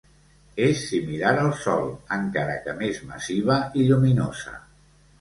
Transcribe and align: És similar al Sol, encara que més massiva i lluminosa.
És 0.67 0.79
similar 0.91 1.33
al 1.41 1.51
Sol, 1.65 1.87
encara 2.17 2.57
que 2.67 2.77
més 2.83 3.01
massiva 3.13 3.63
i 3.83 3.89
lluminosa. 3.93 4.61